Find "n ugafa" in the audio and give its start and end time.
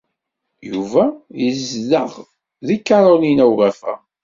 3.45-3.93